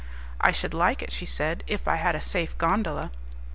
[0.39, 3.11] "I should like it," she said, "if I had a safe gondola."